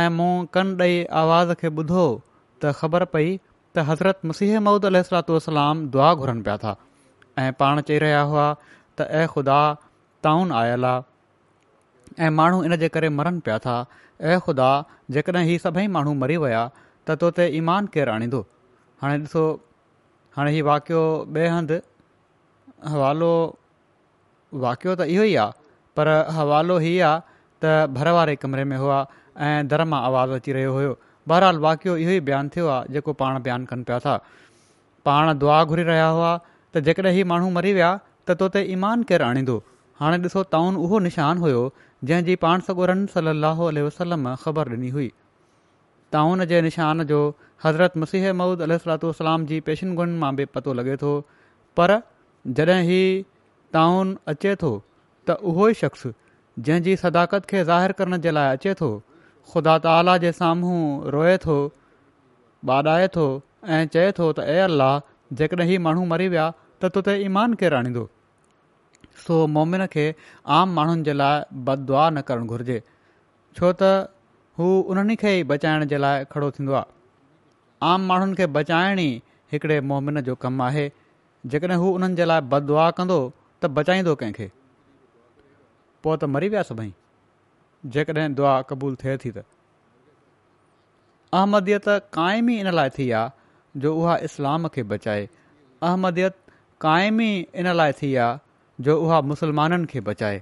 ऐं 0.00 0.08
मूं 0.10 0.30
कनि 0.54 0.74
ॾेई 0.82 1.02
आवाज़ 1.22 1.50
खे 1.62 1.68
ॿुधो 1.80 2.04
त 2.62 2.70
ख़बर 2.76 3.04
पई 3.16 3.26
त 3.28 3.82
हज़रत 3.88 4.20
मसीह 4.30 4.58
ममूद 4.58 4.86
अलाम 4.88 5.86
दुआ 5.96 6.12
घुरनि 6.22 6.42
पिया 6.46 6.56
था 6.62 6.72
ऐं 7.42 7.52
पाण 7.62 7.80
चई 7.90 7.98
रहिया 8.04 8.22
हुआ 8.30 8.46
त 8.62 9.08
ऐं 9.20 9.26
ख़ुदा 9.34 9.58
ताउन 10.28 10.52
आयल 10.62 10.84
आहे 10.92 12.24
ऐं 12.26 12.30
माण्हू 12.38 12.62
इनजे 12.70 12.88
करे 12.96 13.08
मरनि 13.18 13.44
पिया 13.48 13.58
था 13.66 13.76
ऐं 14.32 14.38
ख़ुदा 14.46 14.70
जेकॾहिं 15.16 15.44
हीअ 15.52 15.58
सभई 15.68 15.86
माण्हू 15.98 16.14
मरी 16.24 16.36
विया 16.46 16.64
त 16.80 17.20
तो 17.24 17.30
ते 17.38 17.48
ईमान 17.62 17.86
केरु 17.96 18.12
आणींदो 18.14 18.42
हाणे 19.04 19.20
ॾिसो 19.28 19.44
हाणे 20.36 20.52
हीउ 20.58 20.66
वाक़ियो 20.68 21.00
ॿिए 21.38 21.46
हंधि 21.56 21.80
हवालो 22.92 23.32
वाक़ियो 24.68 24.94
त 25.02 25.08
इहो 25.16 25.26
ई 25.32 25.40
आहे 25.46 25.74
पर 25.98 26.12
हवालो 26.40 26.78
इहा 26.92 27.14
आहे 27.16 28.36
त 28.36 28.40
कमरे 28.44 28.64
में 28.72 28.76
हुआ 28.84 29.00
ऐं 29.40 29.66
दर 29.68 29.84
मां 29.92 30.00
आवाज़ु 30.08 30.34
अची 30.34 30.52
रहियो 30.56 30.72
हुयो 30.74 30.94
बहरहाल 31.30 31.58
वाकियो 31.66 31.96
इहो 32.04 32.10
ई 32.16 32.20
बयानु 32.30 32.50
थियो 32.56 32.66
आहे 32.74 32.92
जेको 32.96 33.12
पाण 33.20 33.38
बयानु 33.46 33.66
कनि 33.70 33.84
पिया 33.90 33.98
था 34.06 34.14
पाण 35.08 35.32
दुआ 35.44 35.62
घुरी 35.70 35.82
रहिया 35.90 36.06
हुआ 36.16 36.30
त 36.76 36.82
जेकॾहिं 36.88 37.24
माण्हू 37.32 37.50
मरी 37.56 37.72
विया 37.78 37.90
त 38.28 38.36
तो 38.42 38.48
ते 38.56 38.62
ईमान 38.76 39.02
केरु 39.10 39.24
आणींदो 39.30 39.56
हाणे 40.00 40.18
ॾिसो 40.28 40.42
ताउन 40.54 40.76
उहो 40.84 40.98
निशानु 41.08 41.40
हुयो 41.46 41.62
जंहिंजी 42.10 42.34
पाण 42.44 42.60
सॻोरन 42.68 43.06
सलाहु 43.14 43.70
वसलम 43.86 44.28
ख़बर 44.44 44.68
डि॒नी 44.72 44.88
हुई 44.96 45.08
ताउन 46.12 46.44
जे 46.52 46.60
निशान 46.68 47.02
जो 47.12 47.20
हज़रत 47.64 47.96
मसीह 48.04 48.32
ममूद 48.40 48.62
अल 48.68 48.78
जी 49.52 49.60
पेशिन 49.70 49.94
गुणनि 50.00 50.18
मां 50.24 50.34
बि 50.40 50.44
पतो 50.56 50.72
लॻे 50.80 50.96
थो 51.02 51.12
पर 51.80 51.98
जॾहिं 52.58 52.82
ही 52.90 53.00
ताउन 53.78 54.16
अचे 54.34 54.54
थो 54.64 54.72
त 55.30 55.38
उहो 55.52 55.68
ई 55.68 55.74
शख़्स 55.84 56.06
जंहिंजी 56.68 56.94
सदाकत 57.04 57.46
खे 57.52 57.64
ज़ाहिरु 57.72 57.94
करण 57.98 58.18
जे 58.26 58.30
लाइ 58.38 58.56
अचे 58.56 58.74
थो 58.82 58.90
ख़ुदा 59.50 59.74
ताला 59.86 60.12
जे 60.24 60.30
साम्हूं 60.40 60.80
रोए 61.14 61.36
थो 61.44 61.56
ॿाॾाए 62.72 63.06
थो 63.14 63.24
ऐं 63.76 63.82
चए 63.94 64.04
थो 64.18 64.26
त 64.38 64.38
ए 64.38 64.70
अल्लाह 64.70 64.92
जेकॾहिं 65.38 65.68
ही 65.70 65.78
माण्हू 65.86 66.04
मरी 66.12 66.28
विया 66.34 66.44
त 66.58 66.90
तोते 66.96 67.14
ईमान 67.28 67.54
केरु 67.62 67.76
आणींदो 67.78 68.04
सो 69.24 69.38
मोमिन 69.56 69.84
खे 69.94 70.04
आम 70.58 70.72
माण्हुनि 70.78 71.04
जे 71.08 71.14
लाइ 71.22 71.42
बदुआ 71.68 72.04
न 72.10 72.22
करणु 72.30 72.48
घुर्जे 72.54 72.76
छो 73.58 73.72
त 73.82 73.90
हू 74.60 74.70
उन्हनि 74.94 75.18
खे 75.24 75.34
ई 75.40 75.44
बचाइण 75.54 75.84
जे 75.94 76.00
लाइ 76.06 76.28
खड़ो 76.36 76.50
थींदो 76.58 76.78
आहे 76.80 76.90
आम 77.90 78.06
माण्हुनि 78.12 78.40
खे 78.42 78.48
बचाइण 78.58 79.04
ई 79.06 79.10
हिकिड़े 79.56 79.80
मोमिन 79.92 80.20
जो 80.30 80.38
कमु 80.46 80.66
आहे 80.70 80.88
जेकॾहिं 81.54 81.80
हू 81.84 81.92
उन्हनि 81.98 82.22
जे 82.22 82.30
लाइ 82.32 82.48
बदुआ 82.56 82.88
कंदो 83.00 83.20
त 83.64 83.74
बचाईंदो 83.80 84.18
कंहिंखे 84.24 86.20
मरी 86.36 86.48
विया 86.54 86.62
सभई 86.72 86.92
जेकॾहिं 87.84 88.34
दुआ 88.38 88.54
क़बूलु 88.70 88.96
थिए 89.04 89.16
थी 89.24 89.30
त 89.36 89.44
अहमदीत 91.34 91.84
काइमी 92.14 92.54
इन 92.60 92.68
लाइ 92.74 92.90
थी 92.98 93.10
आहे 93.18 93.80
जो 93.80 93.94
उहा 93.96 94.16
इस्लाम 94.28 94.68
खे 94.74 94.82
बचाए 94.90 95.24
अहमदियत 95.26 96.32
अहमदीत 96.32 96.54
काइमी 96.80 97.28
इन 97.60 97.70
लाइ 97.76 97.92
थी 98.02 98.14
आहे 98.24 98.36
जो 98.84 98.98
उहा 99.02 99.20
मुस्लमाननि 99.30 99.86
खे 99.92 100.00
बचाए 100.08 100.40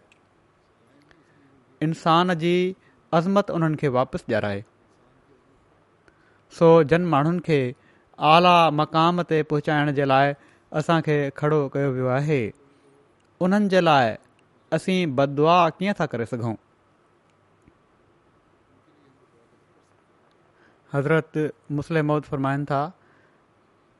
इंसान 1.83 2.35
जी 2.43 2.55
अज़मत 3.19 3.51
उन्हनि 3.51 3.77
खे 3.83 3.89
वापसि 3.99 4.25
ॼाराए 4.35 4.65
सो 6.59 6.73
जन 6.93 7.07
माण्हुनि 7.15 7.41
खे 7.47 7.61
आला 8.35 8.57
मक़ाम 8.81 9.23
ते 9.31 9.43
पहुचाइण 9.51 9.93
जे 9.99 10.05
लाइ 10.13 10.35
असांखे 10.83 11.19
खड़ो 11.39 11.69
कयो 11.75 11.91
वियो 11.93 12.09
आहे 12.19 12.43
उन्हनि 13.47 13.69
जे 13.75 13.81
लाइ 13.81 14.17
असीं 14.73 14.99
बद 15.17 15.37
कीअं 15.79 15.95
था 16.01 16.07
करे 16.15 16.27
सघूं 16.35 16.55
हज़रत 20.95 21.33
मुस्लिम 21.79 22.07
मौद 22.11 22.23
फ़रमाइनि 22.31 22.65
था 22.71 22.79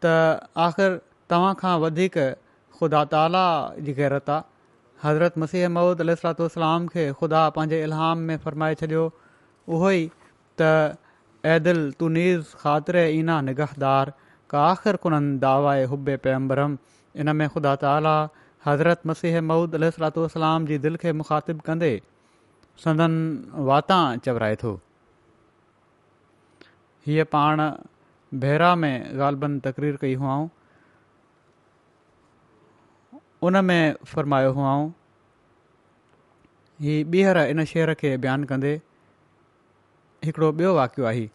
त 0.05 0.13
आख़िरि 0.63 0.95
तव्हां 1.31 1.55
खां 1.61 1.75
वधीक 1.83 2.19
ख़ुदा 2.79 3.03
ताला 3.13 3.43
जी 3.89 3.93
गैरत 3.99 4.31
आहे 4.37 4.43
हज़रत 5.05 5.39
मसीह 5.43 5.69
मौद 5.75 6.01
अल 6.07 6.15
सलातलाम 6.23 6.89
खे 6.97 7.05
ख़ुदा 7.21 7.43
पंहिंजे 7.59 7.83
इलाम 7.89 8.25
में 8.31 8.37
फ़रमाए 8.47 8.75
छॾियो 8.83 9.05
उहो 9.77 9.91
ई 9.99 10.11
त 10.63 10.71
ऐ 11.53 11.59
दिल 11.69 12.45
ख़ातिर 12.65 13.05
ईना 13.21 13.41
निगाहदार 13.53 14.13
का 14.55 14.67
आख़िर 14.75 15.01
कोननि 15.07 15.39
दावा 15.49 15.71
आहे 15.75 15.85
हुबे 15.97 16.17
पैम्बरम 16.29 16.77
इन 17.25 17.35
में 17.43 17.49
ख़ुदा 17.55 17.77
ताला 17.87 18.17
हज़रत 18.67 19.11
मसीह 19.15 19.41
मऊद 19.55 19.81
अल 19.83 19.91
सलातलाम 19.99 20.67
जी 20.73 20.81
दिलि 20.89 21.03
खे 21.07 21.13
मुखातिबु 21.25 21.69
कंदे 21.73 21.93
संदन 22.87 23.19
वाता 23.73 24.05
चवराए 24.29 24.59
थो 24.65 24.79
हीअ 27.07 27.25
पाण 27.33 27.61
बहिरा 28.41 28.75
में 28.77 29.17
ग़ालबन 29.19 29.59
तकरीर 29.67 29.97
कई 30.01 30.15
हुअऊं 30.23 30.49
उन 33.49 33.65
में 33.65 33.95
फरमायो 34.07 34.53
हुअऊं 34.53 34.91
हीअ 36.87 37.05
ॿीहर 37.13 37.39
इन 37.47 37.65
शहर 37.73 37.93
खे 38.03 38.17
बयानु 38.25 38.47
कंदे 38.51 38.73
हिकिड़ो 40.25 40.53
ॿियो 40.61 40.75
वाकियो 40.77 41.07
आहे 41.07 41.27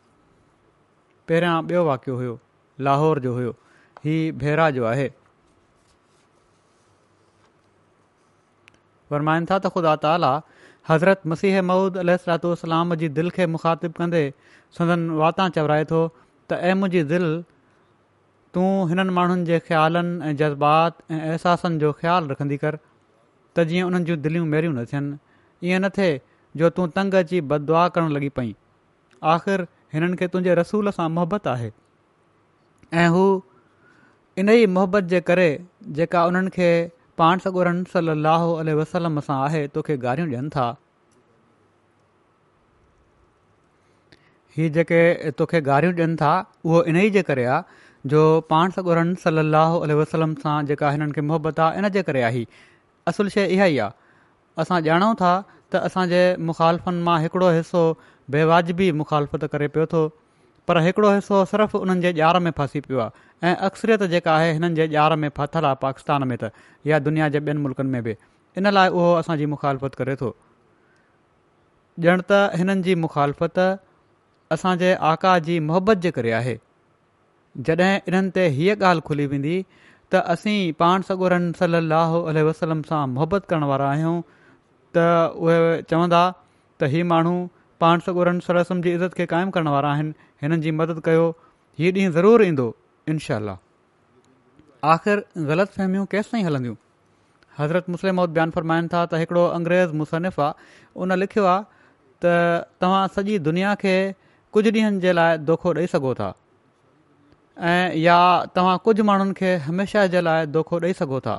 पहिरियां 1.29 1.55
ॿियो 1.71 1.83
वाकियो 1.85 2.15
हुयो 2.17 2.39
लाहौर 2.87 3.19
जो 3.25 3.33
हुयो 3.35 3.55
ही 4.05 4.17
बहिरा 4.43 4.69
जो 4.77 4.85
आहे 4.93 5.09
फ़रमाइनि 9.09 9.45
था 9.51 9.57
त 9.65 9.73
ख़ुदा 9.77 9.95
ताला 10.05 10.33
हज़रत 10.89 11.21
मसीह 11.31 11.61
महूद 11.67 11.97
अलसलाम 11.97 12.93
जी 13.03 13.07
दिलि 13.19 13.29
खे 13.35 13.45
मुखातिबु 13.53 13.93
कंदे 13.99 14.21
संदन 14.77 15.05
वाता 15.21 15.47
चवराए 15.57 15.85
थो 15.91 16.01
त 16.13 16.59
ऐं 16.71 16.73
मुंहिंजी 16.81 17.03
दिलि 17.11 17.31
तूं 18.57 18.67
हिननि 18.89 19.15
माण्हुनि 19.17 19.45
जे 19.49 19.57
ख़्यालनि 19.69 20.11
ऐं 20.29 20.35
जज़्बात 20.41 20.99
ऐं 21.11 21.21
अहसासनि 21.21 21.77
जो 21.83 21.91
ख़्यालु 22.01 22.31
रखंदी 22.33 22.57
कर 22.65 22.77
त 22.81 23.65
जीअं 23.71 23.87
उन्हनि 23.87 24.05
जूं 24.09 24.17
दिलियूं 24.27 24.45
मेरियूं 24.53 24.73
न 24.75 24.85
थियनि 24.91 25.69
ईअं 25.69 25.79
न 25.79 25.89
थिए 25.97 26.13
जो 26.61 26.69
तूं 26.79 26.87
तंग 26.99 27.13
अची 27.21 27.41
बदुआ 27.53 27.87
करणु 27.97 28.13
लॻी 28.17 28.29
पई 28.41 28.53
आख़िर 29.33 29.65
हिननि 29.95 30.15
खे 30.21 30.27
तुंहिंजे 30.35 30.55
रसूल 30.61 30.91
सां 30.99 31.09
मोहबतु 31.17 31.49
आहे 31.55 31.71
ऐं 33.05 33.07
हू 33.17 33.25
इन 34.43 34.49
ई 34.55 34.65
मोहबत 34.77 35.13
जे 35.15 35.19
करे 35.31 35.49
जेका 36.01 36.25
उन्हनि 36.31 36.71
पाण 37.19 37.39
सगुरनि 37.43 37.83
सलाह 37.93 38.41
वसलम 38.81 39.19
सां 39.29 39.35
आहे 39.43 39.59
तोखे 39.77 39.95
गारियूं 40.05 40.27
ॾियनि 40.31 40.49
था 40.55 40.63
ही 44.57 44.67
जेके 44.77 44.99
तोखे 45.41 45.61
गारियूं 45.67 45.93
ॾियनि 46.01 46.15
था 46.21 46.31
उहो 46.65 46.81
इन 46.93 46.97
ई 47.03 47.09
जे 47.17 47.21
करे 47.29 47.45
आहे 47.55 47.83
जो 48.13 48.23
पाण 48.49 48.75
सरन 48.79 49.13
सलाह 49.23 49.77
वसलम 50.01 50.33
सां 50.43 50.57
जेका 50.71 50.91
हिननि 50.97 51.11
खे 51.19 51.21
मुहबत 51.29 51.59
आहे 51.67 51.77
इन 51.83 51.89
जे 51.97 52.03
करे 52.09 52.21
आई 52.31 52.45
असुल 53.13 53.29
शइ 53.37 53.45
इहा 53.59 53.69
ई 53.75 53.77
आहे 53.85 54.13
असां 54.65 54.81
ॼाणूं 54.89 55.13
था 55.23 55.31
त 55.71 55.81
असांजे 55.89 56.21
मुखालफ़नि 56.51 57.01
मां 57.09 57.19
हिकिड़ो 57.27 57.49
हिसो 57.59 57.81
बेवाजिबी 58.37 58.91
मुखालफ़त 59.03 59.45
करे 59.55 59.67
पियो 59.77 59.85
थो 59.93 60.01
पर 60.67 60.77
हिकिड़ो 60.85 61.11
हिसो 61.13 61.43
सिर्फ़ु 61.53 61.79
उन्हनि 61.79 62.01
जे 62.01 62.13
ॼार 62.25 62.39
में 62.47 62.51
फासी 62.57 62.79
पियो 62.85 62.99
आहे 62.99 63.47
ऐं 63.49 63.55
अक्सरियत 63.67 64.03
जेका 64.13 64.35
आहे 64.35 64.51
हिननि 64.53 64.73
जे 64.75 64.87
ॼार 64.95 65.15
में 65.23 65.29
फाथल 65.37 65.65
आहे 65.65 65.75
पाकिस्तान 65.81 66.23
में 66.27 66.37
त 66.43 66.51
या 66.87 66.99
दुनिया 67.09 67.27
जे 67.35 67.39
ॿियनि 67.39 67.59
मुल्कनि 67.61 67.89
में 67.89 68.01
बि 68.03 68.15
इन 68.57 68.67
लाइ 68.73 68.89
उहो 68.89 69.13
असांजी 69.13 69.45
मुखालफ़त 69.53 69.95
करे 70.01 70.15
थो 70.21 70.35
ॼण 72.03 72.21
त 72.29 72.49
हिननि 72.57 72.81
जी 72.87 72.95
मुखालफ़त 73.03 73.59
असांजे 74.55 74.93
आका 75.13 75.37
जी 75.49 75.59
मोहबत 75.71 76.03
जे 76.07 76.11
करे 76.19 76.31
आहे 76.41 76.57
जॾहिं 77.67 77.99
इन्हनि 78.07 78.31
ते 78.37 78.47
हीअ 78.55 78.75
ॻाल्हि 78.83 79.05
खुली 79.09 79.25
वेंदी 79.33 79.55
त 80.11 80.23
असीं 80.35 80.61
पाण 80.81 81.01
सगोरन 81.09 81.51
सलाहु 81.59 82.23
अलाह 82.31 82.43
वसलम 82.49 82.81
सां 82.89 83.03
मुहबत 83.13 83.45
करण 83.53 83.63
वारा 83.73 83.89
आहियूं 83.91 84.17
त 84.97 85.05
उहे 85.43 85.61
चवंदा 85.93 86.23
त 86.81 86.93
हीउ 86.95 87.05
माण्हू 87.13 87.35
पाण 87.79 87.99
सॻुरनि 88.05 88.39
सरसम 88.47 88.81
जी 88.85 88.93
इज़त 88.99 89.13
खे 89.19 89.25
क़ाइमु 89.33 89.51
करण 89.55 89.67
वारा 89.73 89.89
आहिनि 89.95 90.13
हिननि 90.43 90.57
जी 90.67 90.71
मदद 90.79 90.99
कयो 91.05 91.25
हीअ 91.79 91.91
ॾींहुं 91.93 92.11
ज़रूरु 92.17 92.43
ईंदो 92.43 92.67
इनशा 93.13 93.39
आख़िर 94.95 95.23
ग़लति 95.49 95.73
फहिमियूं 95.75 96.05
केसि 96.13 96.31
ताईं 96.31 96.43
हलंदियूं 96.45 96.75
हज़रत 97.59 97.89
मुस्लिम 97.95 98.25
बयानु 98.37 98.51
फरमाइनि 98.57 98.87
था 98.93 99.05
त 99.05 99.21
हिकिड़ो 99.21 99.45
अंग्रेज़ 99.59 99.91
मुसनिफ़ 100.01 100.41
आहे 100.41 100.67
उन 101.03 101.11
लिखियो 101.19 101.45
आहे 101.53 101.85
त 102.25 102.33
तव्हां 102.81 103.07
सॼी 103.19 103.39
दुनिया 103.47 103.73
खे 103.85 103.95
कुझु 104.57 104.69
ॾींहनि 104.71 104.99
जे 105.07 105.11
लाइ 105.19 105.37
धोखो 105.49 105.73
ॾेई 105.79 105.87
सघो 105.95 106.13
था 106.19 106.29
ऐं 107.71 107.93
या 108.03 108.17
तव्हां 108.55 108.77
कुझु 108.85 109.03
माण्हुनि 109.09 109.33
खे 109.41 109.55
हमेशह 109.69 110.07
जे 110.15 110.21
लाइ 110.27 110.45
धोखो 110.57 110.79
ॾेई 110.87 110.93
सघो 111.01 111.19
था 111.27 111.35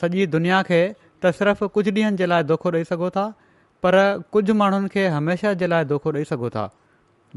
सॼी 0.00 0.26
दुनिया 0.36 0.60
खे 0.72 0.82
त 1.24 1.32
सिर्फ़ु 1.40 1.68
कुझु 1.78 1.90
ॾींहनि 1.90 2.16
जे 2.22 2.26
लाइ 2.34 2.42
दोखो 2.52 2.70
ॾेई 2.80 2.84
था 3.18 3.28
पर 3.84 3.96
कुझु 4.32 4.54
माण्हुनि 4.54 4.88
खे 4.88 5.06
हमेशह 5.16 5.52
जे 5.60 5.66
लाइ 5.66 5.84
दोखो 5.92 6.10
ॾेई 6.14 6.24
सघो 6.30 6.48
था 6.56 6.64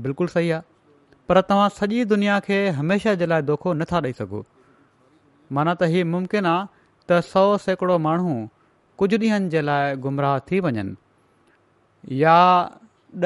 बिल्कुलु 0.05 0.27
सही 0.29 0.49
आहे 0.55 0.62
पर 1.29 1.39
तव्हां 1.49 1.69
सॼी 1.77 2.03
दुनिया 2.13 2.39
खे 2.47 2.58
हमेशह 2.79 3.13
जे 3.21 3.25
लाइ 3.31 3.41
दोखो 3.51 3.73
नथा 3.81 3.99
ॾेई 4.05 4.13
सघो 4.19 4.45
माना 5.58 5.73
त 5.79 5.89
हीअ 5.93 6.05
मुमकिन 6.13 6.45
आहे 6.45 6.67
त 7.10 7.19
सौ 7.31 7.43
सैकड़ो 7.65 7.97
माण्हू 8.08 8.34
कुझु 9.01 9.17
ॾींहनि 9.25 9.49
जे 9.55 9.62
लाइ 9.69 9.95
गुमराह 10.05 10.38
थी 10.51 10.60
वञनि 10.65 10.93
या 12.21 12.38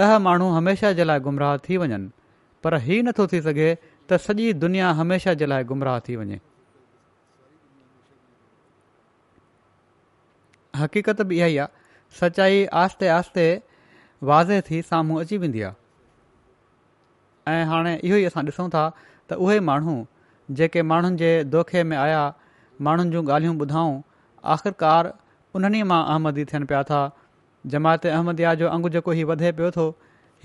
ॾह 0.05 0.17
माण्हू 0.27 0.47
हमेशह 0.57 0.91
जे 0.99 1.03
लाइ 1.09 1.19
गुमराह 1.27 1.57
थी 1.67 1.77
वञनि 1.83 2.09
पर 2.63 2.77
ई 2.87 3.01
नथो 3.09 3.27
थी 3.33 3.41
सघे 3.49 3.67
त 4.09 4.19
सॼी 4.27 4.51
दुनिया 4.63 4.91
हमेशह 5.01 5.33
जे 5.41 5.45
लाइ 5.53 5.63
गुमराह 5.73 5.99
थी 6.07 6.15
वञे 6.21 6.39
हक़ीक़त 10.79 11.21
बि 11.29 11.37
इहा 11.37 11.47
ई 11.53 11.57
आहे 11.61 11.78
सचाई 12.19 12.65
आहिस्ते 12.81 13.07
आहिस्ते 13.07 13.45
वाज़े 14.29 14.59
थी 14.69 14.81
साम्हूं 14.89 15.19
अची 15.21 15.37
वेंदी 15.43 15.61
आहे 15.61 15.75
ऐं 17.55 17.65
हाणे 17.69 17.95
इहो 18.03 18.17
ई 18.17 18.23
असां 18.31 18.43
ॾिसूं 18.45 18.67
था 18.75 18.83
त 19.29 19.33
उहे 19.47 19.59
माण्हू 19.71 19.95
जेके 20.59 20.81
माण्हुनि 20.91 21.17
जे 21.17 21.31
दोखे 21.55 21.83
में 21.91 21.95
आया 21.97 22.21
माण्हुनि 22.87 23.11
जूं 23.11 23.23
ॻाल्हियूं 23.33 23.55
ॿुधाऊं 23.65 24.01
आख़िरकार 24.55 25.11
उन्हनि 25.55 25.81
मां 25.91 26.03
अहमदी 26.05 26.43
थियनि 26.53 26.65
पिया 26.71 26.81
था 26.91 27.01
जमायत 27.73 28.05
अहमदिया 28.15 28.53
जो 28.63 28.67
अंगु 28.69 28.89
जेको 28.97 29.11
हीउ 29.21 29.27
वधे 29.27 29.51
पियो 29.61 29.71
थो 29.77 29.87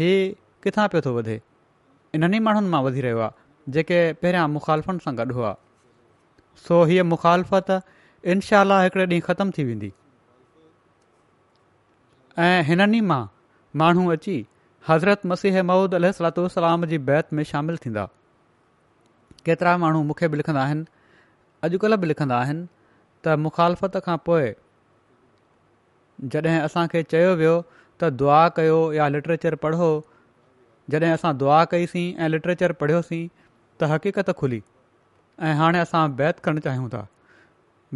हीउ 0.00 0.33
किथां 0.64 0.88
पियो 0.94 1.03
थो 1.09 1.14
वधे 1.18 1.40
इन्हनि 2.14 2.38
माण्हुनि 2.46 2.68
मां 2.77 2.83
वधी 2.85 3.00
रहियो 3.09 3.18
आहे 3.29 3.72
जेके 3.77 4.00
पहिरियां 4.24 4.46
मुखालफ़नि 4.57 5.07
सां 5.09 5.16
गॾु 5.20 5.35
हुआ 5.40 5.55
सो 6.68 6.83
हीअ 6.92 7.05
मुखालफ़त 7.16 7.70
इनशा 8.37 8.64
हिकिड़े 8.83 9.07
ॾींहुं 9.12 9.27
ख़तमु 9.31 9.53
थी 9.59 9.64
वेंदी 9.70 9.92
ऐं 12.42 12.62
हिननि 12.66 13.01
मां 13.01 13.27
माण्हू 13.81 14.09
अची 14.12 14.35
हज़रत 14.88 15.27
मसीह 15.33 15.62
महूद 15.62 15.94
अल 15.94 16.11
सलाम 16.20 16.85
जी 16.92 16.99
बैत 17.11 17.33
में 17.38 17.42
शामिलु 17.51 17.79
थींदा 17.85 18.07
केतिरा 19.47 19.77
माण्हू 19.83 20.03
मूंखे 20.09 20.29
बि 20.29 20.37
लिखंदा 20.37 20.62
आहिनि 20.62 20.85
अॼुकल्ह 21.68 21.97
बि 22.03 22.07
लिखंदा 22.12 22.38
आहिनि 22.47 22.64
त 23.25 23.37
मुखालफ़त 23.44 23.97
खां 24.09 24.16
पोइ 24.31 24.51
जॾहिं 26.35 26.59
असांखे 26.62 27.03
चयो 27.14 27.31
वियो 27.42 27.55
त 28.01 28.11
दुआ 28.25 28.40
कयो 28.59 28.79
या 28.99 29.09
लिटरेचर 29.18 29.55
पढ़ो 29.68 29.88
जॾहिं 30.90 31.12
असां 31.12 31.35
दुआ 31.47 31.64
कईसीं 31.77 32.07
ऐं 32.16 32.29
लिटरेचर 32.37 32.73
पढ़ियोसीं 32.85 33.23
त 33.81 33.83
हक़ीक़त 33.97 34.31
खुली 34.44 34.62
ऐं 35.47 35.55
हाणे 35.64 35.79
असां 35.87 36.05
बैत 36.23 36.38
करणु 36.49 36.61
चाहियूं 36.68 36.88
था 36.99 37.07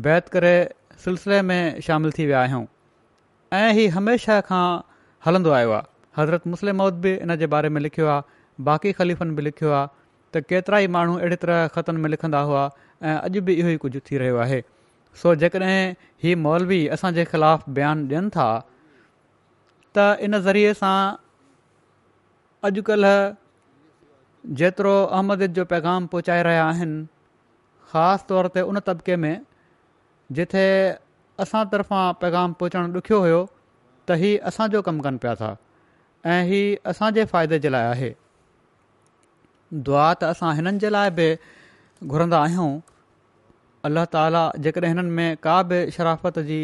बैत 0.09 0.29
करे 0.39 0.55
सिलसिले 1.05 1.43
में 1.53 1.81
शामिलु 1.89 2.13
थी 2.19 2.25
विया 2.27 2.43
आहियूं 2.47 2.65
ऐं 3.57 3.73
हीउ 3.73 3.91
हमेशह 3.93 4.41
खां 4.47 4.65
हलंदो 5.27 5.53
आयो 5.59 5.71
आहे 5.73 5.87
हज़रत 6.17 6.47
मुस्लिम 6.55 6.83
बि 7.05 7.13
इन 7.27 7.35
जे 7.43 7.47
बारे 7.55 7.69
में 7.77 7.81
लिखियो 7.81 8.07
आहे 8.15 8.63
बाक़ी 8.65 8.93
ख़लीफ़नि 8.99 9.35
बि 9.37 9.43
लिखियो 9.43 9.71
आहे 9.77 9.87
त 10.37 10.43
केतिरा 10.49 10.79
ई 10.79 10.87
माण्हू 10.97 11.17
अहिड़े 11.19 11.37
तरह 11.45 11.67
ख़तनि 11.77 12.01
में 12.03 12.09
लिखंदा 12.11 12.41
हुआ 12.51 12.65
ऐं 13.03 13.15
अॼु 13.15 13.43
बि 13.47 13.55
इहो 13.63 13.69
ई 13.73 13.77
कुझु 13.85 14.01
थी 14.11 14.19
रहियो 14.25 14.37
आहे 14.45 14.61
सो 15.23 15.35
जेकॾहिं 15.45 15.95
ही 16.25 16.35
मौलवी 16.45 16.83
असांजे 16.99 17.25
ख़िलाफ़ 17.25 17.71
बयानु 17.81 18.09
ॾियनि 18.17 18.31
था 18.37 18.49
त 18.61 20.29
इन 20.29 20.41
ज़रिए 20.51 20.75
सां 20.85 20.97
अॼुकल्ह 22.71 23.17
जेतिरो 24.63 24.97
अहमद 25.07 25.47
जो 25.61 25.65
पैगाम 25.75 26.07
पहुचाए 26.13 26.43
रहिया 26.51 26.69
आहिनि 26.75 27.01
ख़ासि 27.93 28.29
तौर 28.29 28.53
ते 28.59 28.69
उन 28.73 28.79
तबिके 28.91 29.17
में 29.25 29.35
जिथे 30.39 30.67
असां 31.45 31.63
तर्फ़ां 31.73 32.05
पैगाम 32.21 32.53
पहुचणु 32.61 32.89
ॾुखियो 33.01 33.19
हुयो 33.25 33.37
त 34.09 34.15
हीअ 34.23 34.41
असांजो 34.51 34.81
कमु 34.89 35.03
कनि 35.07 35.19
पिया 35.25 35.35
था 35.43 35.51
ऐं 36.35 36.43
हीअ 36.51 36.67
असांजे 36.93 37.25
फ़ाइदे 37.33 37.59
जे 37.67 37.71
लाइ 37.75 37.85
आहे 37.91 38.11
दुआ 39.89 40.07
त 40.23 40.31
असां 40.35 40.55
हिननि 40.61 40.83
जे 40.85 40.91
लाइ 40.95 41.11
बि 41.21 41.27
घुरंदा 42.15 42.41
आहियूं 42.49 42.71
अल्ल्ह 43.89 44.05
ताला 44.17 44.43
जेकॾहिं 44.67 44.91
हिननि 44.95 45.15
में 45.19 45.31
का 45.49 45.61
बि 45.73 45.79
शराफ़त 45.99 46.41
जी 46.53 46.59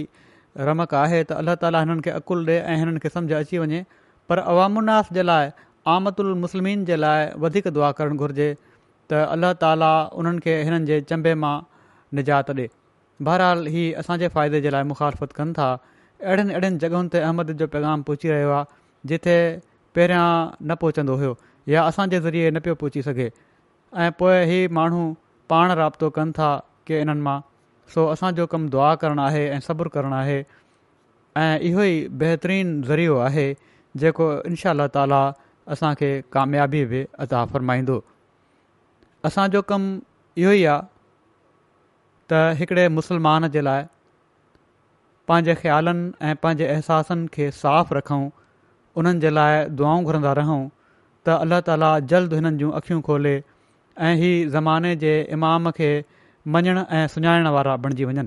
रमक 0.71 0.95
आहे 1.05 1.23
त 1.29 1.39
अल्लाह 1.43 1.61
ताला 1.67 1.85
हिननि 1.87 2.07
खे 2.09 2.17
अक़ुलु 2.19 2.43
ॾिए 2.51 2.59
ऐं 2.73 2.77
हिननि 2.85 3.05
खे 3.07 3.15
समुझ 3.19 3.33
अची 3.43 3.63
वञे 3.67 3.85
पर 4.33 4.45
अवाम 4.55 4.81
जे 5.21 5.29
लाइ 5.31 5.55
उल 6.21 6.63
जे 6.91 6.97
लाइ 7.07 7.27
वधीक 7.47 7.69
दुआ 7.79 7.93
करणु 8.01 8.17
घुर्जे 8.27 8.51
त 9.13 9.25
अल्ला 9.37 9.55
ताला 9.67 9.95
उन्हनि 10.23 10.49
खे 10.49 11.01
चंबे 11.13 11.35
मां 11.47 11.55
निजात 12.21 12.51
बहरहाल 13.23 13.67
ई 13.69 13.83
असांजे 14.03 14.29
फ़ाइदे 14.35 14.61
जे 14.61 14.71
लाइ 14.75 14.83
मुखालफ़त 14.91 15.33
कनि 15.39 15.53
था 15.57 15.67
अहिड़नि 16.25 16.51
अहिड़ियुनि 16.53 16.79
जॻहियुनि 16.85 17.09
ते 17.15 17.19
अहमद 17.27 17.51
जो 17.61 17.67
पैगाम 17.75 18.03
पहुची 18.09 18.31
रहियो 18.33 18.51
आहे 18.51 18.65
जिथे 19.13 19.37
पहिरियां 19.95 20.27
न 20.63 20.75
पहुचंदो 20.85 21.15
हुयो 21.21 21.35
या 21.75 21.83
असांजे 21.91 22.21
ज़रिए 22.25 22.51
न 22.51 22.61
पियो 22.65 22.75
पहुची 22.81 23.03
सघे 23.09 23.29
ऐं 24.05 24.11
पोइ 24.23 24.35
ई 24.57 24.67
माण्हू 24.79 25.05
पाण 25.53 25.73
राब्तो 25.83 26.11
कनि 26.19 26.33
था 26.39 26.51
की 26.91 26.99
इन्हनि 27.05 27.21
मां 27.29 27.37
सो 27.95 28.07
असांजो 28.17 28.47
कमु 28.55 28.69
दुआ 28.75 28.95
करणु 29.05 29.23
आहे 29.27 29.47
ऐं 29.49 29.61
सब्रु 29.69 29.91
करणु 29.99 30.15
आहे 30.23 30.43
ऐं 31.37 31.59
इहो 31.71 31.83
ई 31.83 32.09
बहितरीनु 32.23 32.83
ज़रियो 32.91 33.19
आहे 33.29 33.47
जेको 34.03 34.31
इनशा 34.51 34.77
ताला 34.99 35.23
असांखे 35.77 36.11
कामयाबी 36.33 36.85
बि 36.95 37.05
अदा 37.27 37.45
फ़रमाईंदो 37.55 38.03
असांजो 39.31 39.63
कमु 39.71 39.97
इहो 40.43 40.53
ई 40.53 40.65
आहे 40.75 40.83
त 42.33 42.57
हिकिड़े 42.61 42.89
मुसलमान 42.99 43.47
जे 43.57 43.61
लाइ 43.67 43.83
पंहिंजे 45.31 45.55
ख़्यालनि 45.63 46.07
ऐं 46.29 46.37
पंहिंजे 46.45 46.67
अहसासनि 46.75 47.27
खे 47.35 47.51
साफ़ 47.57 47.93
रखूं 47.99 48.23
उन्हनि 49.03 49.21
जे 49.25 49.33
लाइ 49.39 49.61
दुआऊं 49.81 50.05
घुरंदा 50.11 50.33
रहूं 50.41 50.61
त 50.61 51.35
अल्ला 51.47 51.61
ताला 51.69 51.91
जल्द 52.15 52.35
हिननि 52.39 52.55
जूं 52.63 52.71
अखियूं 52.81 53.03
खोले 53.11 53.35
ऐं 53.43 54.15
ज़माने 54.57 54.95
जे 55.05 55.13
इमाम 55.39 55.71
खे 55.81 55.91
मञणु 56.57 56.87
ऐं 57.01 57.07
सुञाणण 57.17 57.53
वारा 57.59 57.77
बणिजी 57.87 58.11
वञनि 58.13 58.27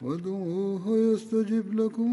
فادعوه 0.00 0.82
يستجب 0.98 1.74
لكم 1.78 2.10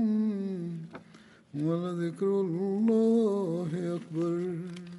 ولذكر 1.55 2.25
الله 2.41 3.67
أكبر 3.97 4.90